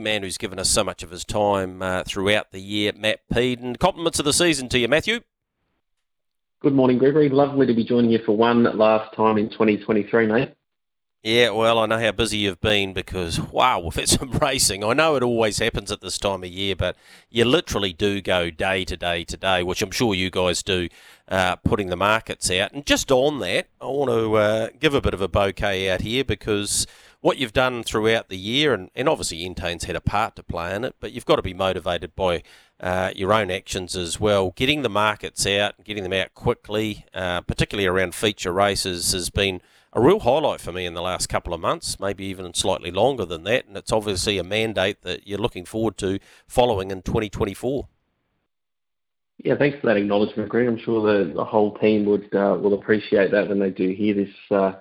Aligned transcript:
man 0.00 0.22
who's 0.22 0.38
given 0.38 0.60
us 0.60 0.70
so 0.70 0.84
much 0.84 1.02
of 1.02 1.10
his 1.10 1.24
time 1.24 1.82
uh, 1.82 2.04
throughout 2.04 2.52
the 2.52 2.60
year, 2.60 2.92
Matt 2.94 3.18
Peden. 3.28 3.74
Compliments 3.74 4.20
of 4.20 4.24
the 4.24 4.32
season 4.32 4.68
to 4.68 4.78
you, 4.78 4.86
Matthew. 4.86 5.22
Good 6.60 6.72
morning, 6.72 6.98
Gregory. 6.98 7.28
Lovely 7.28 7.66
to 7.66 7.74
be 7.74 7.82
joining 7.82 8.12
you 8.12 8.20
for 8.24 8.36
one 8.36 8.62
last 8.78 9.12
time 9.16 9.38
in 9.38 9.50
2023, 9.50 10.28
mate. 10.28 10.54
Yeah, 11.24 11.50
well, 11.50 11.80
I 11.80 11.86
know 11.86 11.98
how 11.98 12.12
busy 12.12 12.38
you've 12.38 12.60
been 12.60 12.92
because, 12.92 13.40
wow, 13.40 13.80
we've 13.84 13.94
had 13.94 14.08
some 14.08 14.30
racing. 14.30 14.84
I 14.84 14.92
know 14.92 15.16
it 15.16 15.24
always 15.24 15.58
happens 15.58 15.90
at 15.90 16.00
this 16.00 16.16
time 16.16 16.44
of 16.44 16.48
year, 16.48 16.76
but 16.76 16.94
you 17.28 17.44
literally 17.44 17.92
do 17.92 18.20
go 18.20 18.50
day 18.50 18.84
to 18.84 18.96
day 18.96 19.24
to 19.24 19.36
day, 19.36 19.64
which 19.64 19.82
I'm 19.82 19.90
sure 19.90 20.14
you 20.14 20.30
guys 20.30 20.62
do, 20.62 20.88
uh, 21.26 21.56
putting 21.56 21.88
the 21.88 21.96
markets 21.96 22.52
out. 22.52 22.72
And 22.72 22.86
just 22.86 23.10
on 23.10 23.40
that, 23.40 23.66
I 23.80 23.86
want 23.86 24.10
to 24.12 24.34
uh, 24.36 24.68
give 24.78 24.94
a 24.94 25.00
bit 25.00 25.12
of 25.12 25.20
a 25.20 25.26
bouquet 25.26 25.90
out 25.90 26.02
here 26.02 26.22
because 26.22 26.86
what 27.20 27.38
you've 27.38 27.52
done 27.52 27.82
throughout 27.82 28.28
the 28.28 28.36
year, 28.36 28.72
and, 28.72 28.90
and 28.94 29.08
obviously 29.08 29.44
Entain's 29.44 29.84
had 29.84 29.96
a 29.96 30.00
part 30.00 30.36
to 30.36 30.42
play 30.42 30.74
in 30.74 30.84
it, 30.84 30.94
but 31.00 31.12
you've 31.12 31.26
got 31.26 31.36
to 31.36 31.42
be 31.42 31.54
motivated 31.54 32.14
by 32.14 32.42
uh, 32.80 33.10
your 33.16 33.32
own 33.32 33.50
actions 33.50 33.96
as 33.96 34.20
well. 34.20 34.52
Getting 34.54 34.82
the 34.82 34.88
markets 34.88 35.46
out, 35.46 35.82
getting 35.82 36.04
them 36.04 36.12
out 36.12 36.34
quickly, 36.34 37.06
uh, 37.12 37.40
particularly 37.40 37.86
around 37.86 38.14
feature 38.14 38.52
races, 38.52 39.12
has 39.12 39.30
been 39.30 39.60
a 39.92 40.00
real 40.00 40.20
highlight 40.20 40.60
for 40.60 40.70
me 40.70 40.86
in 40.86 40.94
the 40.94 41.02
last 41.02 41.28
couple 41.28 41.52
of 41.52 41.60
months, 41.60 41.98
maybe 41.98 42.24
even 42.26 42.54
slightly 42.54 42.90
longer 42.90 43.24
than 43.24 43.42
that. 43.44 43.66
And 43.66 43.76
it's 43.76 43.92
obviously 43.92 44.38
a 44.38 44.44
mandate 44.44 45.02
that 45.02 45.26
you're 45.26 45.38
looking 45.38 45.64
forward 45.64 45.96
to 45.98 46.20
following 46.46 46.90
in 46.90 47.02
2024. 47.02 47.88
Yeah, 49.44 49.54
thanks 49.56 49.78
for 49.80 49.86
that 49.86 49.96
acknowledgement, 49.96 50.48
Greg. 50.48 50.66
I'm 50.66 50.78
sure 50.78 51.24
the, 51.24 51.32
the 51.32 51.44
whole 51.44 51.76
team 51.78 52.04
would 52.06 52.34
uh, 52.34 52.58
will 52.60 52.74
appreciate 52.74 53.30
that 53.30 53.48
when 53.48 53.60
they 53.60 53.70
do 53.70 53.88
hear 53.90 54.14
this 54.14 54.34
uh, 54.50 54.72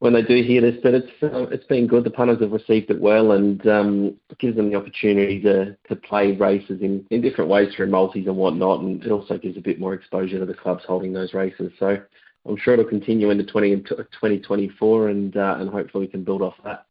when 0.00 0.12
they 0.12 0.22
do 0.22 0.42
hear 0.42 0.60
this. 0.60 0.76
But 0.82 0.94
it's 0.94 1.22
uh, 1.22 1.46
it's 1.50 1.66
been 1.66 1.86
good. 1.86 2.04
The 2.04 2.10
punters 2.10 2.40
have 2.40 2.52
received 2.52 2.90
it 2.90 3.00
well, 3.00 3.32
and 3.32 3.66
um, 3.66 4.16
it 4.30 4.38
gives 4.38 4.56
them 4.56 4.70
the 4.70 4.76
opportunity 4.76 5.40
to 5.42 5.76
to 5.88 5.96
play 5.96 6.32
races 6.32 6.80
in, 6.80 7.06
in 7.10 7.20
different 7.20 7.50
ways 7.50 7.72
through 7.74 7.88
multis 7.88 8.26
and 8.26 8.36
whatnot, 8.36 8.80
and 8.80 9.02
it 9.02 9.10
also 9.10 9.38
gives 9.38 9.56
a 9.56 9.62
bit 9.62 9.80
more 9.80 9.94
exposure 9.94 10.38
to 10.38 10.46
the 10.46 10.54
clubs 10.54 10.84
holding 10.86 11.12
those 11.12 11.34
races. 11.34 11.72
So 11.78 11.98
I'm 12.46 12.56
sure 12.56 12.74
it'll 12.74 12.86
continue 12.86 13.30
into 13.30 13.44
20, 13.44 13.76
2024, 13.76 15.08
and 15.08 15.36
uh, 15.36 15.56
and 15.58 15.70
hopefully 15.70 16.06
we 16.06 16.10
can 16.10 16.24
build 16.24 16.42
off 16.42 16.54
that. 16.64 16.86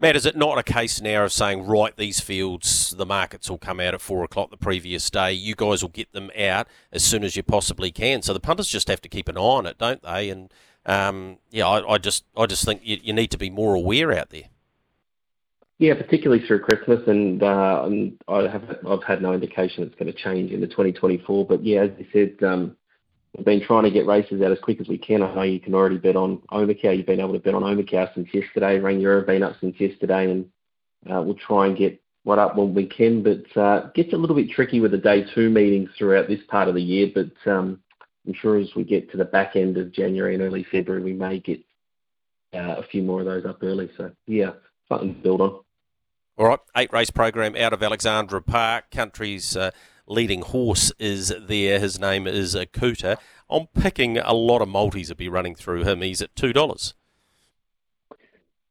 Matt, 0.00 0.14
is 0.14 0.26
it 0.26 0.36
not 0.36 0.58
a 0.58 0.62
case 0.62 1.00
now 1.00 1.24
of 1.24 1.32
saying, 1.32 1.66
right, 1.66 1.96
these 1.96 2.20
fields, 2.20 2.94
the 2.96 3.04
markets 3.04 3.50
will 3.50 3.58
come 3.58 3.80
out 3.80 3.94
at 3.94 4.00
four 4.00 4.22
o'clock 4.22 4.50
the 4.50 4.56
previous 4.56 5.10
day. 5.10 5.32
You 5.32 5.56
guys 5.56 5.82
will 5.82 5.88
get 5.88 6.12
them 6.12 6.30
out 6.38 6.68
as 6.92 7.02
soon 7.02 7.24
as 7.24 7.34
you 7.34 7.42
possibly 7.42 7.90
can. 7.90 8.22
So 8.22 8.32
the 8.32 8.38
punters 8.38 8.68
just 8.68 8.86
have 8.86 9.00
to 9.00 9.08
keep 9.08 9.26
an 9.26 9.36
eye 9.36 9.40
on 9.40 9.66
it, 9.66 9.76
don't 9.76 10.00
they? 10.02 10.30
And 10.30 10.54
um, 10.88 11.36
yeah, 11.50 11.68
I, 11.68 11.94
I, 11.94 11.98
just 11.98 12.24
I 12.36 12.46
just 12.46 12.64
think 12.64 12.80
you, 12.82 12.96
you, 13.02 13.12
need 13.12 13.30
to 13.32 13.38
be 13.38 13.50
more 13.50 13.74
aware 13.74 14.12
out 14.12 14.30
there. 14.30 14.44
Yeah, 15.78 15.94
particularly 15.94 16.44
through 16.46 16.60
Christmas, 16.60 17.00
and, 17.06 17.42
uh, 17.42 17.88
I 18.26 18.48
have 18.48 18.78
I've 18.88 19.04
had 19.04 19.22
no 19.22 19.32
indication 19.34 19.84
it's 19.84 19.94
going 19.94 20.10
to 20.10 20.18
change 20.18 20.50
into 20.50 20.66
2024. 20.66 21.46
But 21.46 21.62
yeah, 21.62 21.82
as 21.82 21.90
you 21.98 22.06
said, 22.12 22.44
um, 22.44 22.76
we've 23.36 23.44
been 23.44 23.62
trying 23.64 23.84
to 23.84 23.90
get 23.90 24.06
races 24.06 24.40
out 24.42 24.50
as 24.50 24.58
quick 24.60 24.80
as 24.80 24.88
we 24.88 24.98
can. 24.98 25.22
I 25.22 25.34
know 25.34 25.42
you 25.42 25.60
can 25.60 25.74
already 25.74 25.98
bet 25.98 26.16
on 26.16 26.38
Omakau. 26.50 26.96
You've 26.96 27.06
been 27.06 27.20
able 27.20 27.34
to 27.34 27.38
bet 27.38 27.54
on 27.54 27.62
Omakau 27.62 28.12
since 28.14 28.28
yesterday. 28.32 28.80
Rangiora 28.80 29.26
been 29.26 29.42
up 29.42 29.56
since 29.60 29.78
yesterday, 29.78 30.30
and 30.30 30.46
uh, 31.08 31.20
we'll 31.22 31.34
try 31.34 31.66
and 31.66 31.76
get 31.76 32.02
what 32.24 32.38
up 32.38 32.56
when 32.56 32.72
we 32.72 32.86
can. 32.86 33.22
But 33.22 33.60
uh, 33.60 33.90
gets 33.94 34.14
a 34.14 34.16
little 34.16 34.34
bit 34.34 34.50
tricky 34.50 34.80
with 34.80 34.92
the 34.92 34.98
day 34.98 35.26
two 35.34 35.50
meetings 35.50 35.90
throughout 35.98 36.28
this 36.28 36.40
part 36.48 36.68
of 36.68 36.74
the 36.74 36.82
year. 36.82 37.12
But 37.14 37.50
um, 37.50 37.78
I'm 38.28 38.34
sure 38.34 38.58
as 38.58 38.74
we 38.74 38.84
get 38.84 39.10
to 39.12 39.16
the 39.16 39.24
back 39.24 39.56
end 39.56 39.78
of 39.78 39.90
January 39.90 40.34
and 40.34 40.42
early 40.42 40.62
February, 40.62 41.02
we 41.02 41.14
may 41.14 41.38
get 41.38 41.60
uh, 42.52 42.76
a 42.76 42.82
few 42.82 43.02
more 43.02 43.20
of 43.20 43.26
those 43.26 43.46
up 43.46 43.62
early. 43.62 43.90
So 43.96 44.12
yeah, 44.26 44.50
something 44.86 45.14
to 45.14 45.20
build 45.20 45.40
on. 45.40 45.60
All 46.36 46.46
right, 46.46 46.58
eight 46.76 46.92
race 46.92 47.10
program 47.10 47.56
out 47.56 47.72
of 47.72 47.82
Alexandra 47.82 48.42
Park. 48.42 48.90
Country's 48.90 49.56
uh, 49.56 49.70
leading 50.06 50.42
horse 50.42 50.92
is 50.98 51.34
there. 51.40 51.80
His 51.80 51.98
name 51.98 52.26
is 52.26 52.54
Akuta. 52.54 53.16
I'm 53.48 53.66
picking 53.68 54.18
a 54.18 54.34
lot 54.34 54.60
of 54.60 54.68
multis 54.68 55.08
to 55.08 55.14
be 55.14 55.30
running 55.30 55.54
through 55.54 55.84
him. 55.84 56.02
He's 56.02 56.20
at 56.20 56.36
two 56.36 56.52
dollars. 56.52 56.92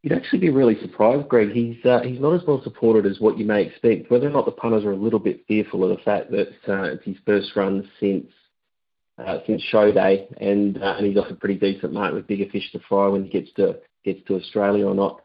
You'd 0.04 0.14
actually 0.14 0.40
be 0.40 0.52
really 0.52 0.80
surprised, 0.80 1.28
Greg. 1.28 1.52
He's 1.52 1.84
uh, 1.84 2.02
he's 2.02 2.20
not 2.20 2.36
as 2.36 2.44
well 2.46 2.62
supported 2.62 3.08
as 3.08 3.20
what 3.20 3.40
you 3.40 3.46
may 3.46 3.64
expect. 3.64 4.12
Whether 4.12 4.28
or 4.28 4.32
not 4.32 4.46
the 4.46 4.52
punters 4.52 4.86
are 4.86 4.92
a 4.92 4.96
little 4.96 5.18
bit 5.18 5.46
fearful 5.48 5.84
of 5.84 5.90
the 5.90 6.04
fact 6.04 6.30
that 6.30 6.54
uh, 6.68 6.84
it's 6.84 7.04
his 7.06 7.18
first 7.26 7.56
run 7.56 7.90
since 8.00 8.28
uh, 9.18 9.40
since 9.46 9.62
show 9.64 9.92
day, 9.92 10.28
and 10.40 10.82
uh, 10.82 10.96
and 10.98 11.08
he's 11.08 11.18
off 11.18 11.30
a 11.30 11.36
pretty 11.36 11.56
decent 11.56 11.94
mark 11.94 12.14
with 12.14 12.28
bigger 12.28 12.50
fish 12.52 12.72
to 12.72 12.80
fry 12.88 13.08
when 13.08 13.24
he 13.24 13.30
gets 13.30 13.52
to 13.54 13.80
gets 14.06 14.26
to 14.28 14.36
Australia 14.36 14.86
or 14.86 14.96
not. 14.96 15.22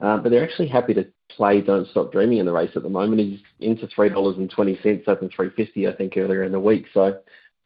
Uh, 0.00 0.16
but 0.18 0.30
they're 0.30 0.42
actually 0.42 0.66
happy 0.68 0.92
to 0.94 1.06
play 1.30 1.60
Don't 1.60 1.88
Stop 1.88 2.10
Dreaming 2.10 2.38
in 2.38 2.46
the 2.46 2.52
race 2.52 2.72
at 2.74 2.82
the 2.82 2.88
moment. 2.88 3.20
He's 3.20 3.40
into 3.60 3.86
three 3.86 4.08
dollars 4.08 4.36
and 4.36 4.50
twenty 4.50 4.78
cents, 4.82 5.04
open 5.06 5.30
three 5.34 5.50
fifty, 5.50 5.86
I 5.86 5.94
think, 5.94 6.16
earlier 6.16 6.42
in 6.42 6.52
the 6.52 6.60
week. 6.60 6.86
So, 6.92 7.18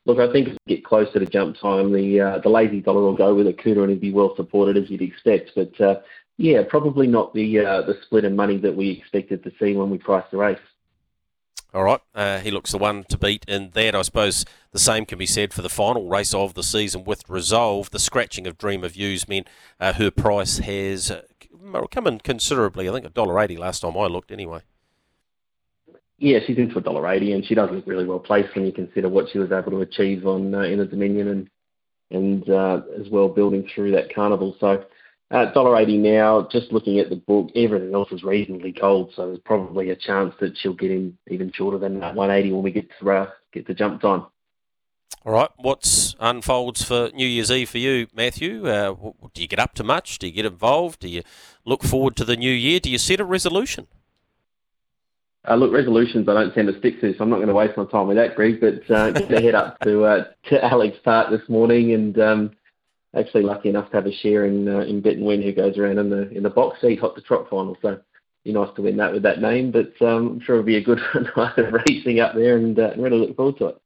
look, 0.05 0.19
I 0.19 0.31
think 0.31 0.49
as 0.49 0.57
we 0.67 0.77
get 0.77 0.85
closer 0.85 1.19
to 1.19 1.27
jump 1.27 1.57
time, 1.59 1.93
the 1.93 2.21
uh, 2.21 2.39
the 2.41 2.51
lazy 2.51 2.83
dollar 2.83 3.01
will 3.01 3.17
go 3.17 3.35
with 3.35 3.47
Akuta 3.47 3.83
and 3.83 3.91
he'll 3.91 3.99
be 3.99 4.13
well 4.13 4.35
supported 4.37 4.77
as 4.77 4.91
you'd 4.91 5.01
expect. 5.01 5.53
But 5.57 5.81
uh, 5.81 6.01
yeah, 6.37 6.63
probably 6.69 7.07
not 7.07 7.33
the 7.33 7.61
uh, 7.61 7.83
the 7.83 7.95
split 8.03 8.27
in 8.27 8.37
money 8.37 8.59
that 8.59 8.77
we 8.77 8.91
expected 8.91 9.43
to 9.45 9.53
see 9.59 9.75
when 9.75 9.89
we 9.89 9.97
priced 9.97 10.31
the 10.31 10.37
race. 10.37 10.59
All 11.77 11.85
right, 11.85 12.01
uh, 12.15 12.39
he 12.39 12.51
looks 12.51 12.73
the 12.73 12.79
one 12.79 13.05
to 13.05 13.19
beat 13.19 13.45
in 13.47 13.69
that. 13.75 13.95
I 13.95 14.01
suppose 14.01 14.47
the 14.73 14.79
same 14.79 15.05
can 15.05 15.19
be 15.19 15.27
said 15.27 15.53
for 15.53 15.61
the 15.61 15.69
final 15.69 16.09
race 16.09 16.33
of 16.33 16.55
the 16.55 16.63
season 16.63 17.05
with 17.05 17.29
Resolve. 17.29 17.91
The 17.91 17.99
scratching 17.99 18.47
of 18.47 18.57
Dream 18.57 18.83
of 18.83 18.97
You's 18.97 19.29
meant 19.29 19.47
uh, 19.79 19.93
her 19.93 20.11
price 20.11 20.57
has 20.57 21.11
uh, 21.11 21.21
come 21.91 22.07
in 22.07 22.21
considerably. 22.21 22.89
I 22.89 22.93
think 22.93 23.05
a 23.05 23.11
dollar 23.11 23.39
eighty 23.41 23.59
last 23.59 23.81
time 23.81 23.95
I 23.95 24.07
looked, 24.07 24.33
anyway. 24.33 24.61
Yeah, 26.17 26.39
she's 26.47 26.57
into 26.57 26.79
a 26.79 26.81
dollar 26.81 27.07
eighty, 27.13 27.33
and 27.33 27.45
she 27.45 27.55
does 27.55 27.71
look 27.71 27.87
really 27.87 28.07
well 28.07 28.21
placed 28.21 28.55
when 28.55 28.65
you 28.65 28.73
consider 28.73 29.11
what 29.11 29.29
she 29.31 29.39
was 29.39 29.53
able 29.53 29.73
to 29.73 29.83
achieve 29.83 30.27
on 30.27 30.55
uh, 30.55 30.61
in 30.61 30.79
the 30.79 30.87
Dominion 30.87 31.29
and 31.29 31.51
and 32.11 32.49
uh, 32.49 32.81
as 32.99 33.11
well 33.11 33.29
building 33.29 33.69
through 33.75 33.91
that 33.91 34.15
carnival. 34.15 34.57
So 34.61 34.83
uh, 35.31 35.53
$1.80 35.55 35.99
now, 35.99 36.49
just 36.53 36.73
looking 36.73 37.01
at 37.01 37.11
the 37.11 37.17
book, 37.17 37.51
everything 37.57 37.93
else 37.93 38.13
is 38.13 38.23
reasonably 38.23 38.73
cold, 38.73 39.13
so 39.17 39.27
there's 39.27 39.41
probably 39.41 39.91
a 39.91 39.97
chance 39.97 40.35
that 40.41 40.57
she'll 40.57 40.73
get 40.73 40.91
in 40.91 41.19
even 41.29 41.51
shorter 41.53 41.79
than 41.79 41.99
that 42.01 42.15
180 42.15 42.53
when 42.53 42.63
we 42.63 42.71
get 42.71 42.89
to 43.01 43.11
uh, 43.11 43.31
get 43.53 43.67
to 43.67 43.75
jump 43.75 44.01
time. 44.01 44.27
All 45.25 45.33
right, 45.33 45.51
what's 45.57 46.15
unfolds 46.21 46.85
for 46.85 47.11
New 47.13 47.27
Year's 47.27 47.51
Eve 47.51 47.69
for 47.69 47.79
you, 47.79 48.07
Matthew? 48.15 48.69
Uh, 48.69 48.95
do 49.35 49.43
you 49.43 49.49
get 49.49 49.59
up 49.59 49.75
to 49.75 49.83
much? 49.83 50.21
Do 50.21 50.29
you 50.29 50.33
get 50.33 50.45
involved? 50.45 51.01
Do 51.01 51.09
you 51.09 51.23
look 51.65 51.83
forward 51.83 52.15
to 52.17 52.25
the 52.25 52.37
new 52.37 52.53
year? 52.53 52.79
Do 52.79 52.89
you 52.89 52.99
set 52.99 53.19
a 53.19 53.25
resolution? 53.25 53.89
Uh, 55.49 55.57
look, 55.57 55.73
resolutions 55.73 56.29
I 56.29 56.35
don't 56.35 56.55
tend 56.55 56.69
to 56.69 56.79
stick 56.79 57.01
to, 57.01 57.13
so 57.17 57.25
I'm 57.25 57.31
not 57.31 57.37
going 57.37 57.49
to 57.49 57.55
waste 57.55 57.77
my 57.77 57.87
time 57.87 58.07
with 58.07 58.17
that, 58.17 58.37
Greg. 58.37 58.61
But 58.61 58.89
uh, 58.89 59.11
get 59.13 59.29
to 59.29 59.41
head 59.41 59.57
up 59.57 59.81
to 59.81 60.05
uh, 60.05 60.25
to 60.51 60.65
Alex 60.65 60.97
Park 61.05 61.31
this 61.31 61.49
morning 61.49 61.93
and 61.93 62.19
um, 62.21 62.51
actually 63.15 63.43
lucky 63.43 63.69
enough 63.69 63.91
to 63.91 63.97
have 63.97 64.07
a 64.07 64.13
share 64.13 64.47
in 64.47 64.69
uh, 64.69 64.81
in 64.81 65.01
Bet 65.01 65.15
and 65.15 65.27
Win, 65.27 65.43
who 65.43 65.53
goes 65.53 65.77
around 65.79 65.99
in 65.99 66.11
the 66.11 66.31
in 66.31 66.43
the 66.43 66.51
box 66.51 66.81
seat, 66.81 67.01
hot 67.01 67.15
to 67.17 67.23
trot 67.23 67.49
final. 67.51 67.77
So 67.83 68.01
be 68.45 68.53
nice 68.53 68.75
to 68.77 68.83
win 68.83 68.97
that 68.99 69.13
with 69.13 69.25
that 69.25 69.41
name, 69.41 69.73
but 69.73 70.01
um, 70.01 70.29
I'm 70.29 70.41
sure 70.41 70.57
it'll 70.57 70.65
be 70.65 70.77
a 70.77 70.83
good 70.83 71.01
night 71.37 71.59
of 71.59 71.73
racing 71.73 72.21
up 72.21 72.35
there, 72.35 72.57
and 72.57 72.79
uh, 72.79 72.93
really 72.97 73.19
look 73.19 73.37
forward 73.37 73.59
to 73.59 73.67
it. 73.67 73.83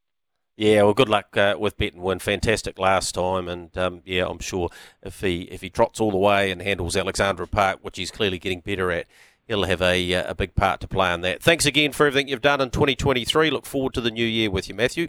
Yeah, 0.56 0.82
well, 0.82 0.92
good 0.92 1.08
luck 1.08 1.34
uh, 1.38 1.56
with 1.58 1.78
Bet 1.78 1.94
and 1.94 2.02
Win. 2.02 2.18
Fantastic 2.18 2.78
last 2.78 3.14
time, 3.14 3.48
and 3.48 3.76
um, 3.78 4.02
yeah, 4.04 4.26
I'm 4.26 4.40
sure 4.40 4.68
if 5.02 5.22
he 5.22 5.42
if 5.44 5.62
he 5.62 5.70
trots 5.70 5.98
all 6.00 6.10
the 6.10 6.18
way 6.18 6.50
and 6.50 6.60
handles 6.60 6.96
Alexandra 6.96 7.46
Park, 7.46 7.78
which 7.80 7.96
he's 7.96 8.10
clearly 8.10 8.38
getting 8.38 8.60
better 8.60 8.90
at, 8.90 9.06
he'll 9.48 9.64
have 9.64 9.80
a 9.80 10.14
uh, 10.14 10.30
a 10.30 10.34
big 10.34 10.54
part 10.54 10.80
to 10.80 10.88
play 10.88 11.14
in 11.14 11.22
that. 11.22 11.42
Thanks 11.42 11.64
again 11.64 11.92
for 11.92 12.06
everything 12.06 12.28
you've 12.28 12.42
done 12.42 12.60
in 12.60 12.68
2023. 12.68 13.50
Look 13.50 13.64
forward 13.64 13.94
to 13.94 14.02
the 14.02 14.10
new 14.10 14.26
year 14.26 14.50
with 14.50 14.68
you, 14.68 14.74
Matthew. 14.74 15.08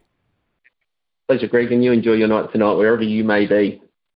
Pleasure, 1.28 1.48
Greg, 1.48 1.74
and 1.74 1.84
you 1.84 1.92
enjoy 1.92 2.14
your 2.14 2.30
night 2.30 2.54
tonight 2.54 2.76
wherever 2.76 3.04
you 3.04 3.26
may 3.26 3.46
be. 3.46 3.82